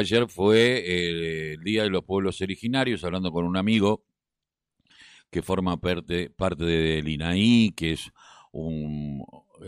[0.00, 4.04] Ayer fue eh, el Día de los Pueblos Originarios, hablando con un amigo
[5.28, 8.12] que forma parte, parte del INAI, que es
[8.52, 9.24] un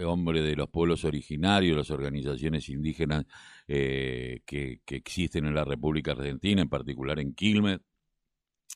[0.06, 3.24] hombre de los pueblos originarios, las organizaciones indígenas
[3.66, 7.81] eh, que, existen en la República Argentina, en particular en Quilmes,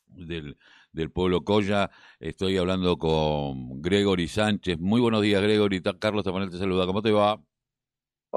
[0.07, 0.57] del,
[1.13, 1.89] pueblo Coya.
[2.19, 4.77] Estoy hablando con Gregory Sánchez.
[4.79, 5.81] Muy buenos días, Gregory.
[5.99, 6.85] Carlos Tapanel te saluda.
[6.85, 7.41] ¿Cómo te va?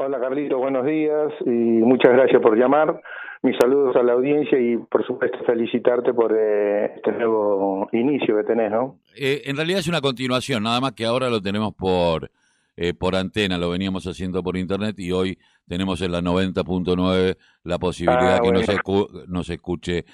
[0.01, 3.03] Hola Carlito, buenos días y muchas gracias por llamar.
[3.43, 8.45] Mis saludos a la audiencia y por supuesto felicitarte por eh, este nuevo inicio que
[8.45, 9.01] tenés, ¿no?
[9.17, 12.31] Eh, en realidad es una continuación, nada más que ahora lo tenemos por
[12.77, 15.37] eh, por antena, lo veníamos haciendo por internet y hoy
[15.67, 20.05] tenemos en la 90.9 la posibilidad ah, que nos, nos escuche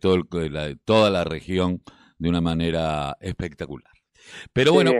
[0.00, 0.22] todo
[0.86, 1.82] toda la región
[2.16, 3.92] de una manera espectacular.
[4.54, 4.92] Pero bueno,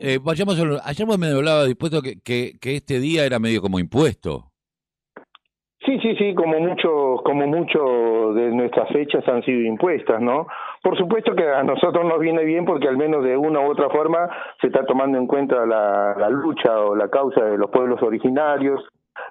[0.00, 4.44] eh, vayamos a, ayer me hablaba dispuesto que, que, este día era medio como impuesto.
[5.84, 10.46] Sí, sí, sí, como muchos como mucho de nuestras fechas han sido impuestas, ¿no?
[10.82, 13.88] Por supuesto que a nosotros nos viene bien porque al menos de una u otra
[13.88, 14.28] forma
[14.60, 18.84] se está tomando en cuenta la, la lucha o la causa de los pueblos originarios,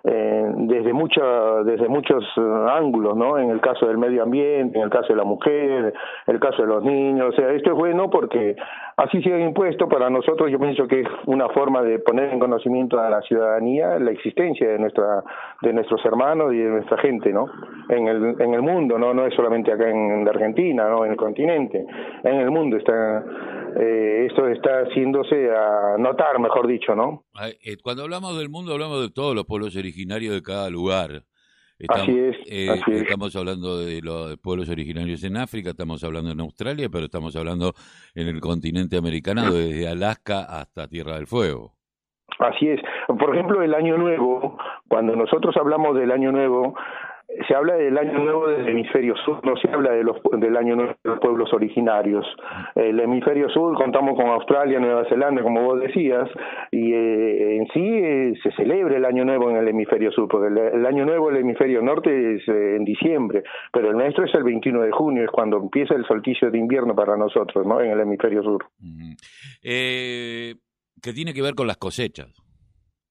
[0.04, 1.24] eh, desde mucha,
[1.64, 3.38] desde muchos eh, ángulos, ¿no?
[3.38, 5.94] En el caso del medio ambiente, en el caso de la mujer,
[6.28, 8.56] en el caso de los niños, o sea, esto es bueno porque
[8.98, 13.00] así sigue impuesto para nosotros, yo pienso que es una forma de poner en conocimiento
[13.00, 15.24] a la ciudadanía la existencia de nuestra,
[15.62, 17.46] de nuestros hermanos y de nuestra gente, ¿no?
[17.90, 19.14] En el, en el mundo, ¿no?
[19.14, 21.06] No es solamente acá en, en Argentina, ¿no?
[21.06, 21.86] En el continente,
[22.24, 23.24] en el mundo está
[23.80, 27.26] eh, esto está haciéndose a notar, mejor dicho, ¿no?
[27.64, 31.24] Eh, cuando hablamos del mundo hablamos de todos los pueblos originarios de cada lugar.
[31.80, 36.40] Estamos, así, es, eh, Estamos hablando de los pueblos originarios en África, estamos hablando en
[36.40, 37.74] Australia, pero estamos hablando
[38.16, 41.74] en el continente americano, desde Alaska hasta Tierra del Fuego.
[42.40, 42.80] Así es.
[43.08, 46.76] Por ejemplo, el Año Nuevo, cuando nosotros hablamos del Año Nuevo,
[47.48, 50.76] se habla del año nuevo del hemisferio sur, no se habla de los, del año
[50.76, 52.26] nuevo de los pueblos originarios.
[52.76, 56.30] El hemisferio sur contamos con Australia, Nueva Zelanda, como vos decías,
[56.72, 60.48] y eh, en sí eh, se celebra el año nuevo en el hemisferio sur, porque
[60.48, 64.44] el, año nuevo del hemisferio norte es eh, en diciembre, pero el nuestro es el
[64.44, 67.82] 21 de junio, es cuando empieza el solsticio de invierno para nosotros, ¿no?
[67.82, 68.66] En el hemisferio sur.
[69.64, 70.56] eh,
[71.02, 72.34] que tiene que ver con las cosechas.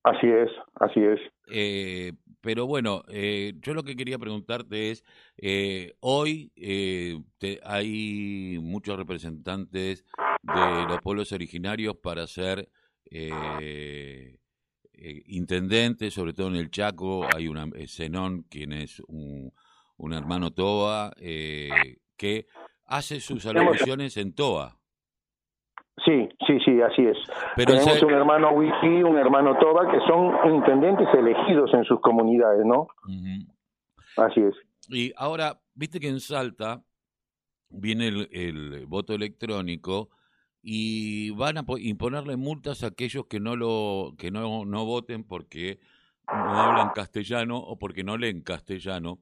[0.06, 1.20] Así es, así es.
[1.52, 2.12] Eh,
[2.46, 5.02] pero bueno, eh, yo lo que quería preguntarte es,
[5.36, 7.20] eh, hoy eh,
[7.64, 10.04] hay muchos representantes
[10.44, 12.70] de los pueblos originarios para ser
[15.26, 19.52] intendentes, sobre todo en el Chaco, hay una Zenón, quien es un,
[19.96, 22.46] un hermano Toa, que
[22.84, 24.78] hace sus alocuciones en Toa.
[26.04, 27.16] Sí, sí, sí, así es.
[27.56, 32.88] Tenemos un hermano Wiki, un hermano Toba, que son intendentes elegidos en sus comunidades, ¿no?
[34.16, 34.54] Así es.
[34.88, 36.82] Y ahora, viste que en Salta
[37.70, 40.10] viene el, voto electrónico
[40.62, 45.80] y van a imponerle multas a aquellos que no lo que no, no voten porque
[46.28, 49.20] no hablan castellano o porque no leen castellano.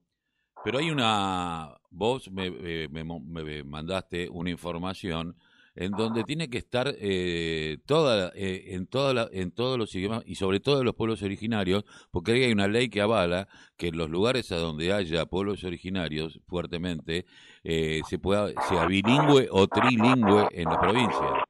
[0.64, 5.36] Pero hay una, vos me, eh, me, me mandaste una información
[5.76, 10.36] en donde tiene que estar eh, toda, eh, en, toda en todos los idiomas y
[10.36, 14.08] sobre todo en los pueblos originarios, porque hay una ley que avala que en los
[14.08, 17.24] lugares a donde haya pueblos originarios fuertemente
[17.64, 21.44] eh, se pueda sea bilingüe o trilingüe en la provincia.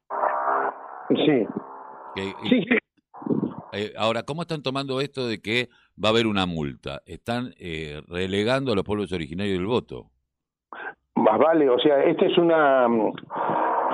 [1.08, 1.46] Sí.
[2.48, 2.64] sí.
[3.98, 5.68] ahora, ¿cómo están tomando esto de que
[6.02, 7.02] va a haber una multa?
[7.04, 7.52] Están
[8.08, 10.06] relegando a los pueblos originarios del voto.
[11.16, 12.88] Más vale, o sea, esta es una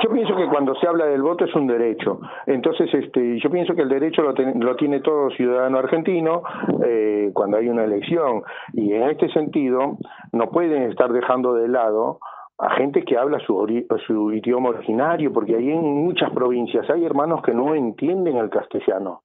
[0.03, 2.21] yo pienso que cuando se habla del voto es un derecho.
[2.47, 6.43] Entonces, este, yo pienso que el derecho lo, lo tiene todo ciudadano argentino
[6.84, 8.43] eh, cuando hay una elección.
[8.72, 9.97] Y en este sentido,
[10.33, 12.19] no pueden estar dejando de lado
[12.59, 13.66] a gente que habla su,
[14.06, 19.22] su idioma originario, porque hay en muchas provincias hay hermanos que no entienden el castellano.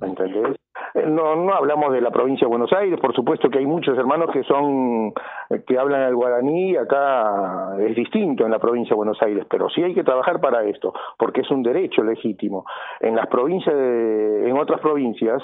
[0.00, 0.56] ¿Me entendés?
[0.94, 4.30] No, no hablamos de la provincia de Buenos Aires, por supuesto que hay muchos hermanos
[4.32, 5.12] que son
[5.50, 9.68] eh, que hablan el guaraní, acá es distinto en la provincia de Buenos Aires, pero
[9.70, 12.64] sí hay que trabajar para esto, porque es un derecho legítimo.
[13.00, 15.42] En las provincias, en otras provincias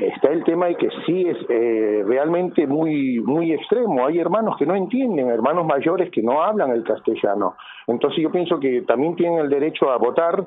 [0.00, 4.06] está el tema de que sí es eh, realmente muy muy extremo.
[4.06, 7.54] Hay hermanos que no entienden, hermanos mayores que no hablan el castellano.
[7.86, 10.44] Entonces yo pienso que también tienen el derecho a votar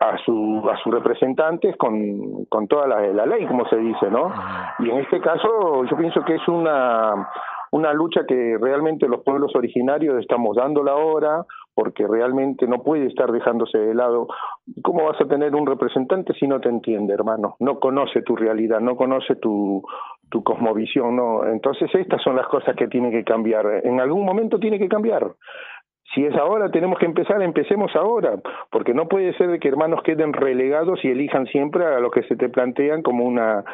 [0.00, 4.32] a, su, a sus representantes con, con toda la, la ley, como se dice, ¿no?
[4.78, 7.28] Y en este caso yo pienso que es una,
[7.72, 13.30] una lucha que realmente los pueblos originarios estamos dando ahora, porque realmente no puede estar
[13.30, 14.28] dejándose de lado.
[14.82, 17.56] ¿Cómo vas a tener un representante si no te entiende, hermano?
[17.60, 19.82] No conoce tu realidad, no conoce tu,
[20.30, 21.44] tu cosmovisión, ¿no?
[21.44, 23.82] Entonces estas son las cosas que tienen que cambiar.
[23.84, 25.26] En algún momento tiene que cambiar.
[26.14, 28.36] Si es ahora, tenemos que empezar, empecemos ahora,
[28.70, 32.36] porque no puede ser que hermanos queden relegados y elijan siempre a lo que se
[32.36, 33.64] te plantean como una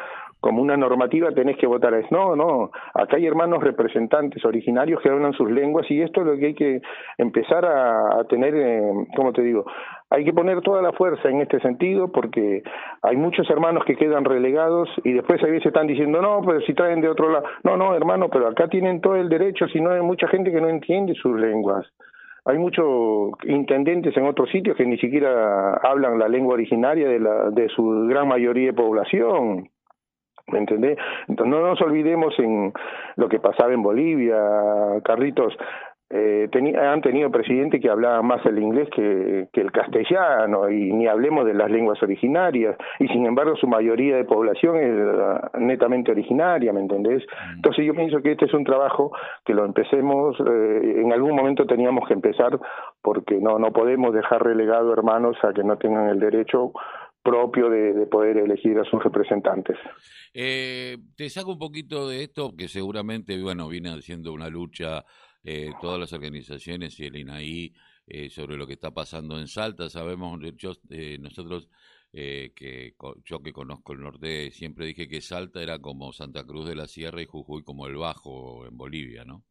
[0.45, 5.09] como una normativa tenés que votar es no, no, acá hay hermanos representantes originarios que
[5.09, 6.81] hablan sus lenguas y esto es lo que hay que
[7.17, 9.65] empezar a, tener, eh, ¿cómo te digo?
[10.11, 12.61] Hay que poner toda la fuerza en este sentido porque
[13.01, 16.75] hay muchos hermanos que quedan relegados y después a veces están diciendo, no, pero si
[16.75, 19.89] traen de otro lado, no, no, hermano, pero acá tienen todo el derecho, si no
[19.89, 21.87] hay mucha gente que no entiende sus lenguas
[22.45, 27.49] hay muchos intendentes en otros sitios que ni siquiera hablan la lengua originaria de, la,
[27.49, 29.69] de su gran mayoría de población.
[30.47, 30.95] ¿Me entendés?
[31.27, 32.71] Entonces no nos olvidemos en
[33.15, 34.37] lo que pasaba en Bolivia,
[35.03, 35.57] Carlitos.
[36.17, 41.07] Eh, han tenido presidentes que hablaban más el inglés que, que, el castellano y ni
[41.07, 46.11] hablemos de las lenguas originarias y sin embargo su mayoría de población es ah, netamente
[46.11, 47.23] originaria, ¿me entendés?
[47.23, 47.55] Mm.
[47.55, 49.11] Entonces yo pienso que este es un trabajo
[49.43, 52.57] que lo empecemos, eh, en algún momento teníamos que empezar
[53.01, 56.71] porque no, no podemos dejar relegado hermanos a que no tengan el derecho
[57.25, 59.75] propio de, poder elegir a sus representantes.
[60.33, 65.03] Eh, te saco un poquito de esto, que seguramente, bueno, viene haciendo una lucha
[65.45, 67.73] eh, todas las organizaciones y el INAI
[68.07, 69.89] eh, sobre lo que está pasando en Salta.
[69.89, 71.69] Sabemos, yo, eh, nosotros,
[72.11, 76.67] eh, que yo que conozco el norte, siempre dije que Salta era como Santa Cruz
[76.67, 79.45] de la Sierra y Jujuy como el Bajo en Bolivia, ¿no?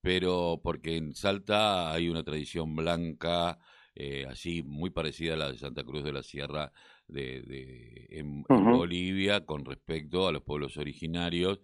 [0.00, 3.58] pero porque en Salta hay una tradición blanca
[3.94, 6.72] eh, así muy parecida a la de Santa Cruz de la Sierra
[7.08, 11.60] de, de en, Bolivia con respecto a los pueblos originarios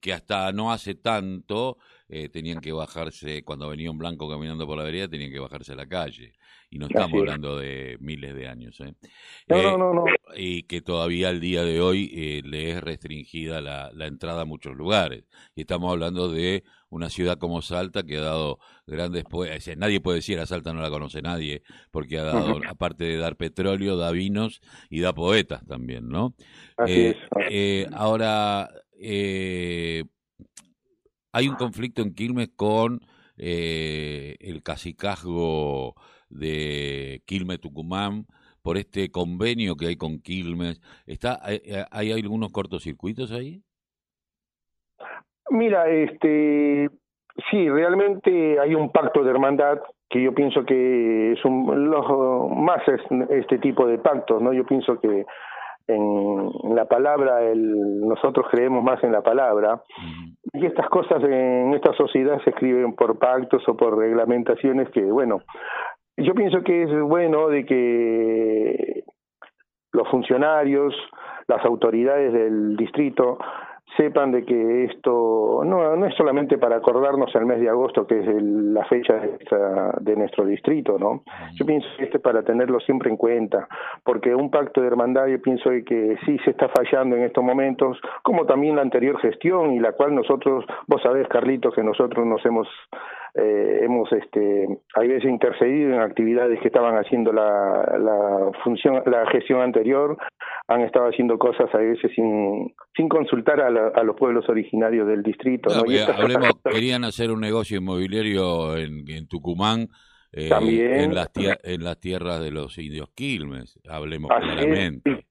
[0.00, 4.78] que hasta no hace tanto eh, tenían que bajarse, cuando venía un blanco caminando por
[4.78, 6.34] la vereda, tenían que bajarse a la calle.
[6.70, 8.78] Y no estamos hablando de miles de años.
[8.80, 8.94] ¿eh?
[9.48, 10.04] No, no, no,
[10.36, 14.76] Y que todavía al día de hoy le es restringida la, la entrada a muchos
[14.76, 15.24] lugares.
[15.54, 20.16] Y estamos hablando de una ciudad como Salta que ha dado grandes poetas, nadie puede
[20.16, 24.10] decir a Salta no la conoce nadie, porque ha dado, aparte de dar petróleo, da
[24.10, 26.34] vinos y da poetas también, ¿no?
[26.76, 27.16] Así es.
[27.50, 30.04] Eh, ahora, eh,
[31.32, 33.00] hay un conflicto en Quilmes con
[33.36, 35.94] eh, el cacicazgo
[36.28, 38.26] de Quilmes Tucumán
[38.62, 40.80] por este convenio que hay con Quilmes.
[41.06, 41.40] Está,
[41.90, 43.62] ¿Hay algunos cortocircuitos ahí?
[45.50, 46.90] Mira, este,
[47.50, 49.78] sí, realmente hay un pacto de hermandad
[50.10, 52.82] que yo pienso que es un, los, más
[53.30, 54.52] este tipo de pactos, ¿no?
[54.52, 55.26] Yo pienso que
[55.88, 59.82] en la palabra, el, nosotros creemos más en la palabra,
[60.52, 65.40] y estas cosas en esta sociedad se escriben por pactos o por reglamentaciones que, bueno,
[66.16, 69.04] yo pienso que es bueno de que
[69.92, 70.94] los funcionarios,
[71.46, 73.38] las autoridades del distrito
[73.96, 78.20] sepan de que esto no, no es solamente para acordarnos el mes de agosto, que
[78.20, 79.38] es la fecha de,
[80.00, 81.22] de, nuestro distrito, ¿no?
[81.54, 83.66] Yo pienso que este es para tenerlo siempre en cuenta,
[84.04, 87.98] porque un pacto de hermandad yo pienso que sí se está fallando en estos momentos,
[88.22, 92.44] como también la anterior gestión y la cual nosotros, vos sabés, Carlitos, que nosotros nos
[92.46, 92.68] hemos
[93.38, 99.26] eh, hemos este hay veces intercedido en actividades que estaban haciendo la, la función la
[99.30, 100.16] gestión anterior
[100.66, 105.22] han estado haciendo cosas a veces sin sin consultar a, a los pueblos originarios del
[105.22, 105.82] distrito ¿no?
[106.16, 109.88] hablemos, querían hacer un negocio inmobiliario en, en Tucumán
[110.32, 110.50] eh,
[111.04, 115.27] en las en las tierras de los indios Quilmes hablemos claramente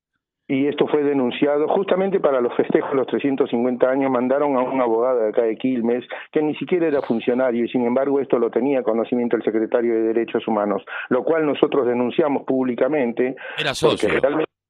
[0.48, 4.80] y esto fue denunciado justamente para los festejos de los 350 años, mandaron a un
[4.80, 8.50] abogado de acá de Quilmes, que ni siquiera era funcionario, y sin embargo esto lo
[8.50, 13.36] tenía conocimiento el secretario de Derechos Humanos, lo cual nosotros denunciamos públicamente.
[13.58, 14.10] Era socio.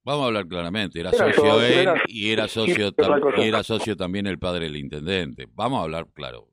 [0.04, 2.90] Vamos a hablar claramente, era, socio él y era socio,
[3.36, 5.46] y era socio también el padre del intendente.
[5.54, 6.46] Vamos a hablar claro.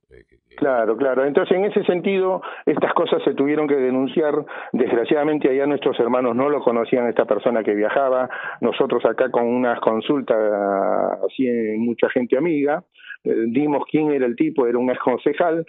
[0.55, 1.25] Claro, claro.
[1.25, 4.33] Entonces, en ese sentido, estas cosas se tuvieron que denunciar.
[4.71, 8.29] Desgraciadamente, allá nuestros hermanos no lo conocían, esta persona que viajaba.
[8.61, 10.37] Nosotros acá con unas consultas,
[11.25, 11.47] así
[11.77, 12.83] mucha gente amiga,
[13.23, 15.65] eh, dimos quién era el tipo, era un ex concejal,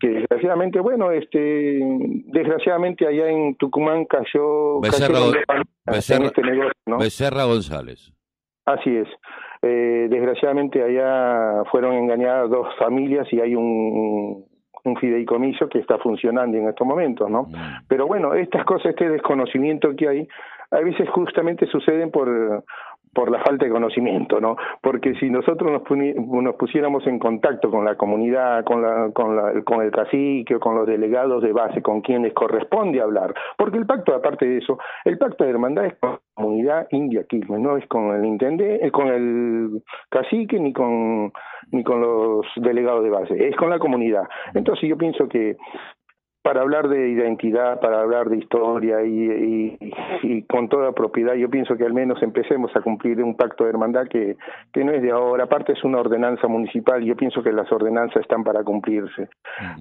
[0.00, 1.80] que desgraciadamente, bueno, este,
[2.26, 4.80] desgraciadamente allá en Tucumán cayó...
[4.80, 5.18] Becerra,
[5.86, 6.42] este
[6.86, 8.12] Becerra González.
[8.66, 9.08] Así es.
[9.62, 14.44] Eh, desgraciadamente allá fueron engañadas dos familias y hay un,
[14.84, 17.44] un fideicomiso que está funcionando en estos momentos, ¿no?
[17.44, 17.86] Mm.
[17.88, 20.28] Pero bueno, estas cosas, este desconocimiento que hay,
[20.70, 22.64] a veces justamente suceden por
[23.12, 24.56] por la falta de conocimiento, ¿no?
[24.82, 29.82] Porque si nosotros nos, pusiéramos en contacto con la comunidad, con, la, con, la, con
[29.82, 34.14] el cacique o con los delegados de base, con quienes corresponde hablar, porque el pacto,
[34.14, 37.86] aparte de eso, el pacto de hermandad es con la comunidad india Quilmes, no es
[37.86, 41.32] con el intendente, eh, con el cacique ni con
[41.70, 44.24] ni con los delegados de base, es con la comunidad.
[44.54, 45.56] Entonces yo pienso que
[46.42, 49.76] para hablar de identidad, para hablar de historia y,
[50.22, 53.70] y, con toda propiedad, yo pienso que al menos empecemos a cumplir un pacto de
[53.70, 54.36] hermandad que,
[54.72, 58.22] que no es de ahora, aparte es una ordenanza municipal, yo pienso que las ordenanzas
[58.22, 59.28] están para cumplirse.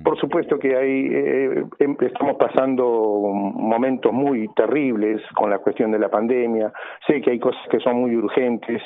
[0.04, 6.00] Por supuesto que hay, eh, em, estamos pasando momentos muy terribles con la cuestión de
[6.00, 6.74] la pandemia,
[7.06, 8.82] sé que hay cosas que son muy urgentes,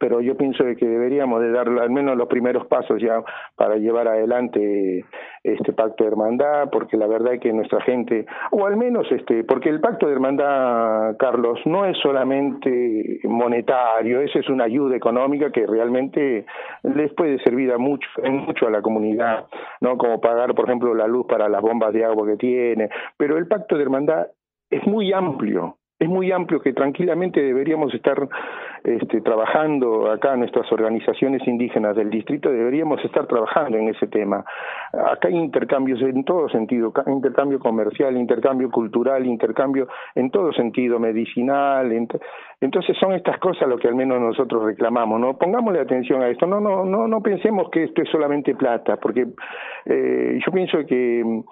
[0.00, 3.22] pero yo pienso que deberíamos de dar al menos los primeros pasos ya
[3.54, 5.04] para llevar adelante
[5.44, 9.44] este pacto de hermandad, porque la verdad es que nuestra gente, o al menos este,
[9.44, 15.52] porque el pacto de hermandad, Carlos, no es solamente monetario, esa es una ayuda económica
[15.52, 16.46] que realmente
[16.82, 19.44] les puede servir a mucho, mucho a la comunidad,
[19.82, 22.88] no como pagar, por ejemplo, la luz para las bombas de agua que tiene,
[23.18, 24.28] pero el pacto de hermandad
[24.70, 28.26] es muy amplio, es muy amplio que tranquilamente deberíamos estar
[28.82, 34.42] este, trabajando acá nuestras organizaciones indígenas del distrito deberíamos estar trabajando en ese tema.
[34.92, 41.92] Acá hay intercambios en todo sentido, intercambio comercial, intercambio cultural, intercambio en todo sentido, medicinal.
[42.60, 45.36] Entonces son estas cosas lo que al menos nosotros reclamamos, ¿no?
[45.36, 49.26] Pongámosle atención a esto, no, no, no, no pensemos que esto es solamente plata, porque
[49.84, 51.42] eh, yo pienso que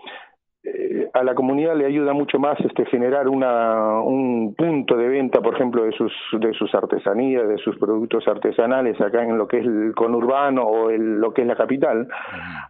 [0.64, 5.40] eh, a la comunidad le ayuda mucho más este generar una, un punto de venta,
[5.40, 9.58] por ejemplo, de sus de sus artesanías, de sus productos artesanales acá en lo que
[9.58, 12.08] es el conurbano o el, lo que es la capital.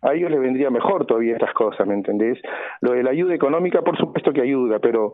[0.03, 2.39] A ellos les vendría mejor todavía estas cosas, ¿me entendés?
[2.83, 5.13] Lo de la ayuda económica, por supuesto que ayuda, pero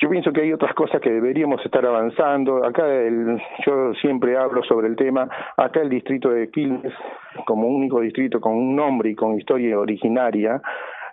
[0.00, 2.64] yo pienso que hay otras cosas que deberíamos estar avanzando.
[2.64, 5.28] Acá el, yo siempre hablo sobre el tema.
[5.56, 6.92] Acá el distrito de Quilmes,
[7.46, 10.62] como único distrito con un nombre y con historia originaria,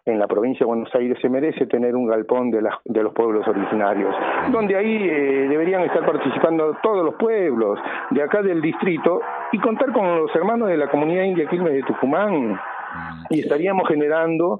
[0.05, 3.47] en la provincia de Buenos Aires se merece tener un galpón de, de los pueblos
[3.47, 4.15] originarios,
[4.51, 7.79] donde ahí eh, deberían estar participando todos los pueblos
[8.11, 9.21] de acá del distrito
[9.51, 12.59] y contar con los hermanos de la comunidad india Quilmes de Tucumán,
[13.29, 14.59] y estaríamos generando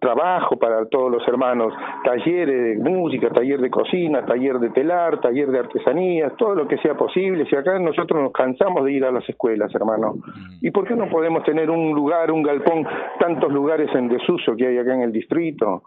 [0.00, 1.72] trabajo para todos los hermanos,
[2.04, 6.78] talleres de música, taller de cocina, taller de telar, taller de artesanías, todo lo que
[6.78, 7.46] sea posible.
[7.46, 10.16] Si acá nosotros nos cansamos de ir a las escuelas, hermano,
[10.60, 12.86] ¿y por qué no podemos tener un lugar, un galpón,
[13.20, 15.82] tantos lugares en desuso que hay acá en el distrito?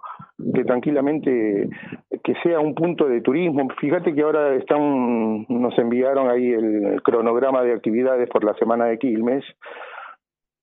[0.56, 1.70] que tranquilamente
[2.24, 3.68] que sea un punto de turismo.
[3.80, 8.98] Fíjate que ahora están nos enviaron ahí el cronograma de actividades por la semana de
[8.98, 9.44] Quilmes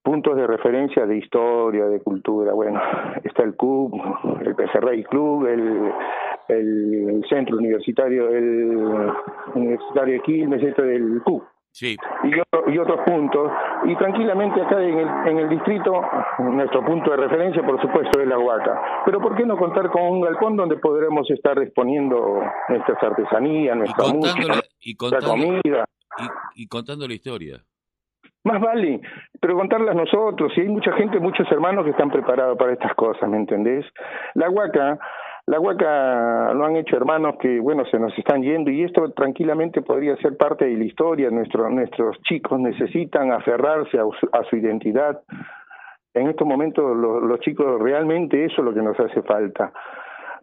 [0.09, 2.55] puntos de referencia de historia, de cultura.
[2.55, 2.81] Bueno,
[3.25, 3.93] está el CUB,
[4.41, 5.93] el Pecerrey Club, el,
[6.49, 9.12] el, centro universitario, el
[9.55, 11.43] universitario de Quilmes, esto del CUB.
[11.73, 11.95] Sí.
[12.25, 13.53] Y, y, otros puntos.
[13.85, 16.00] Y tranquilamente acá en el, en el distrito,
[16.38, 19.03] nuestro punto de referencia, por supuesto, es la Huaca.
[19.05, 24.09] Pero ¿por qué no contar con un galpón donde podremos estar exponiendo nuestras artesanías, nuestra
[24.09, 25.85] música, y nuestra comida?
[26.55, 27.62] Y, y contando la historia.
[28.49, 29.02] Más vale,
[29.43, 33.28] pero contarlas nosotros, y hay mucha gente, muchos hermanos que están preparados para estas cosas,
[33.28, 33.85] ¿me entendés?
[34.33, 34.99] La huaca,
[35.45, 39.83] la huaca lo han hecho hermanos que, bueno, se nos están yendo y esto tranquilamente
[39.83, 41.28] podría ser parte de la historia.
[41.28, 45.21] Nuestro, nuestros chicos necesitan aferrarse a su, identidad.
[46.14, 49.73] En estos momentos los, chicos realmente eso es lo que nos hace falta,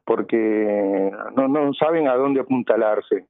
[0.05, 3.25] porque no, no saben a dónde apuntalarse.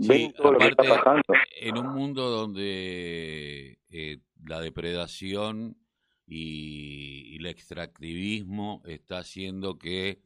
[0.00, 5.76] Sí, aparte, en un mundo donde eh, la depredación
[6.26, 10.22] y, el extractivismo está haciendo que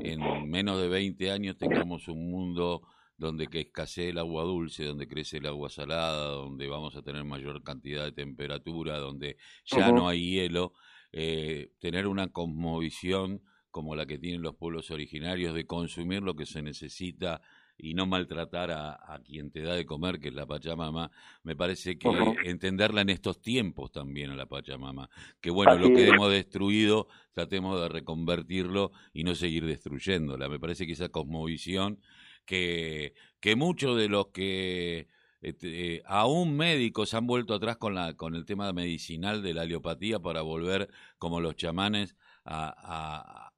[0.00, 2.82] en menos de 20 años tengamos un mundo
[3.16, 7.24] donde que escasee el agua dulce, donde crece el agua salada, donde vamos a tener
[7.24, 10.72] mayor cantidad de temperatura, donde ya no hay hielo,
[11.12, 16.46] eh, tener una cosmovisión como la que tienen los pueblos originarios de consumir lo que
[16.46, 17.40] se necesita
[17.76, 21.10] y no maltratar a, quien te da de comer, que es la Pachamama,
[21.42, 22.08] me parece que
[22.44, 25.10] entenderla en estos tiempos también a la Pachamama.
[25.40, 30.48] Que bueno, lo que hemos destruido, tratemos de reconvertirlo y no seguir destruyéndola.
[30.48, 32.00] Me parece que esa cosmovisión
[32.44, 35.08] que, que muchos de los que
[35.42, 40.20] este, aún médicos han vuelto atrás con, la, con el tema medicinal de la aliopatía
[40.20, 40.88] para volver,
[41.18, 43.50] como los chamanes, a,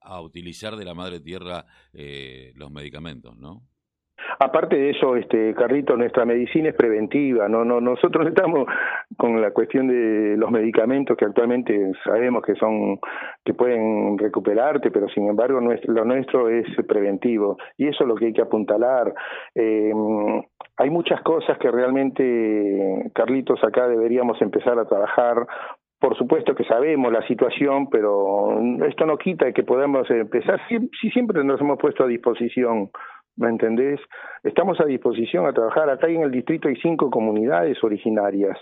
[0.00, 3.62] a, utilizar de la madre tierra eh, los medicamentos, ¿no?
[4.40, 8.66] aparte de eso, este Carlito, nuestra medicina es preventiva, no, no, nosotros estamos
[9.16, 12.98] con la cuestión de los medicamentos que actualmente sabemos que son,
[13.44, 18.14] que pueden recuperarte, pero sin embargo nuestro, lo nuestro es preventivo y eso es lo
[18.14, 19.12] que hay que apuntalar.
[19.54, 19.92] Eh,
[20.76, 25.46] hay muchas cosas que realmente, Carlitos, acá deberíamos empezar a trabajar
[26.00, 30.58] por supuesto que sabemos la situación, pero esto no quita que podamos empezar.
[30.68, 32.90] Si, siempre nos hemos puesto a disposición,
[33.36, 34.00] ¿me entendés?
[34.42, 35.90] Estamos a disposición a trabajar.
[35.90, 38.58] Acá en el distrito hay cinco comunidades originarias.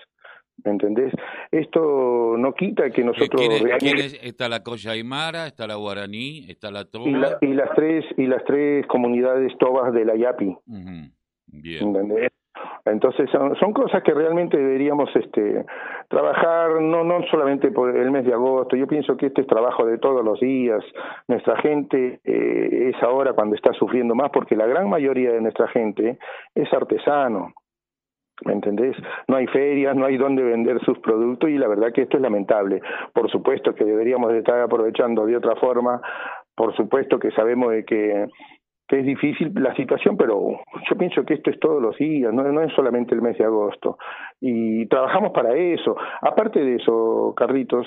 [0.65, 1.13] ¿Me entendés?
[1.53, 3.41] Esto no quita que nosotros...
[3.79, 7.09] ¿Quién Está la Coya Aymara, está la Guaraní, está la Toba...
[7.41, 10.57] Y, las tres, y las tres comunidades tobas de la Yapi.
[11.47, 11.87] Bien.
[11.87, 12.33] ¿Entendés?
[12.91, 15.65] Entonces son, cosas que realmente deberíamos este,
[16.09, 19.85] trabajar, no, no solamente por el mes de agosto, yo pienso que este es trabajo
[19.85, 20.83] de todos los días,
[21.27, 25.69] nuestra gente eh, es ahora cuando está sufriendo más porque la gran mayoría de nuestra
[25.69, 26.19] gente
[26.55, 27.53] es artesano,
[28.45, 28.97] ¿Me entendés?
[29.27, 32.23] No hay ferias, no hay dónde vender sus productos y la verdad que esto es
[32.23, 32.81] lamentable.
[33.13, 36.01] Por supuesto que deberíamos estar aprovechando de otra forma,
[36.55, 38.29] por supuesto que sabemos de que
[38.89, 42.43] que es difícil la situación, pero yo pienso que esto es todos los días, no,
[42.43, 43.99] no es solamente el mes de agosto.
[44.41, 45.95] Y trabajamos para eso.
[46.23, 47.87] Aparte de eso, Carlitos,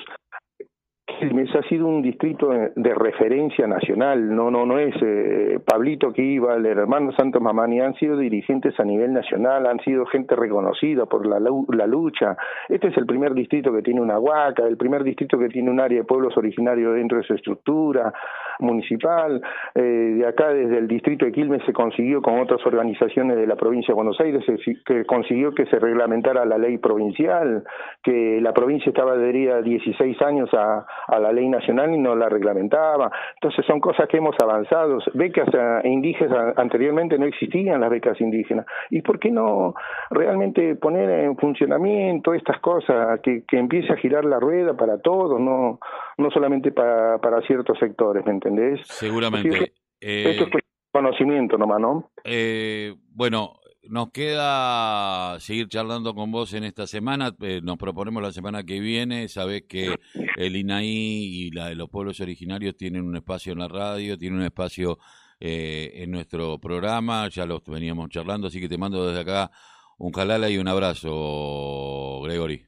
[1.05, 6.21] Quilmes ha sido un distrito de referencia nacional, no no no es eh, Pablito que
[6.21, 11.05] iba, el hermano Santos Mamani, han sido dirigentes a nivel nacional, han sido gente reconocida
[11.05, 12.37] por la, la lucha.
[12.69, 15.79] Este es el primer distrito que tiene una huaca, el primer distrito que tiene un
[15.79, 18.13] área de pueblos originarios dentro de su estructura
[18.59, 19.41] municipal.
[19.75, 23.55] Eh, de acá, desde el distrito de Quilmes, se consiguió con otras organizaciones de la
[23.55, 27.63] provincia de Buenos Aires, se, que consiguió que se reglamentara la ley provincial,
[28.03, 32.29] que la provincia estaba adherida 16 años a a la ley nacional y no la
[32.29, 33.11] reglamentaba.
[33.35, 34.99] Entonces son cosas que hemos avanzado.
[35.13, 35.49] Becas
[35.83, 38.65] indígenas anteriormente no existían las becas indígenas.
[38.89, 39.75] ¿Y por qué no
[40.09, 45.39] realmente poner en funcionamiento estas cosas, que, que empiece a girar la rueda para todos,
[45.39, 45.79] no,
[46.17, 48.81] no solamente para, para ciertos sectores, ¿me entendés?
[48.85, 49.73] Seguramente.
[49.99, 52.11] esto es conocimiento nomás, ¿no?
[52.23, 53.60] Eh, bueno,
[53.91, 57.31] nos queda seguir charlando con vos en esta semana.
[57.41, 59.27] Eh, nos proponemos la semana que viene.
[59.27, 59.95] Sabés que
[60.37, 64.45] el INAI y la, los pueblos originarios tienen un espacio en la radio, tienen un
[64.45, 64.97] espacio
[65.41, 67.27] eh, en nuestro programa.
[67.27, 69.51] Ya los veníamos charlando, así que te mando desde acá
[69.97, 72.63] un jalala y un abrazo, Gregory.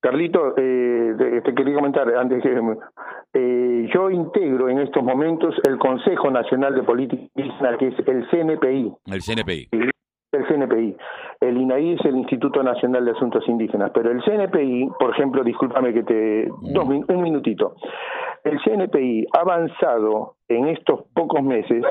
[0.00, 2.50] Carlito, eh, te, quería comentar antes que
[3.34, 7.28] eh, yo integro en estos momentos el Consejo Nacional de Política
[7.78, 8.92] que es el CNPI.
[9.06, 9.68] El CNPI
[10.32, 10.96] el CNPI.
[11.40, 15.92] El INAI es el Instituto Nacional de Asuntos Indígenas, pero el CNPI, por ejemplo, discúlpame
[15.92, 16.50] que te...
[16.50, 17.74] un minutito.
[18.44, 21.84] El CNPI ha avanzado en estos pocos meses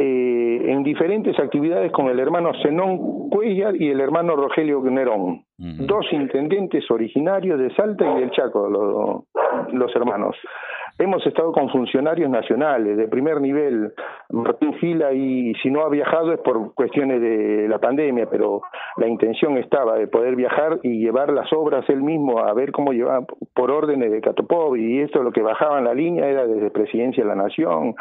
[0.00, 6.06] eh, en diferentes actividades con el hermano Zenón Cuellar y el hermano Rogelio Nerón, dos
[6.12, 9.24] intendentes originarios de Salta y del Chaco,
[9.72, 10.36] los hermanos.
[11.00, 13.92] Hemos estado con funcionarios nacionales de primer nivel.
[14.30, 18.62] Martín Gila, y si no ha viajado es por cuestiones de la pandemia, pero
[18.96, 22.92] la intención estaba de poder viajar y llevar las obras él mismo a ver cómo
[22.92, 26.70] llevaba por órdenes de Catopov, y esto lo que bajaba en la línea era desde
[26.70, 27.94] Presidencia de la Nación.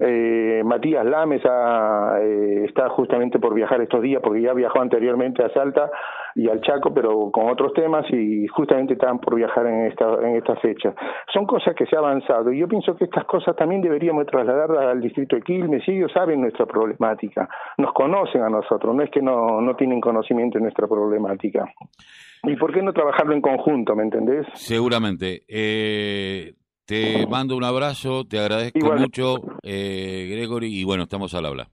[0.00, 5.48] Eh, Matías Lames eh, está justamente por viajar estos días, porque ya viajó anteriormente a
[5.50, 5.90] Salta
[6.36, 10.36] y al Chaco, pero con otros temas y justamente estaban por viajar en esta, en
[10.36, 10.94] esta fecha.
[11.32, 14.84] Son cosas que se han avanzado y yo pienso que estas cosas también deberíamos trasladarlas
[14.84, 19.10] al distrito de Quilmes y ellos saben nuestra problemática, nos conocen a nosotros, no es
[19.10, 21.72] que no, no tienen conocimiento de nuestra problemática.
[22.42, 24.46] ¿Y por qué no trabajarlo en conjunto, me entendés?
[24.52, 25.42] Seguramente.
[25.48, 26.52] Eh,
[26.84, 31.68] te mando un abrazo, te agradezco mucho, eh, Gregory, y bueno, estamos al habla.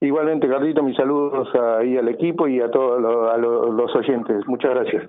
[0.00, 4.46] Igualmente, Carlito, mis saludos ahí al equipo y a todos los oyentes.
[4.46, 5.08] Muchas gracias.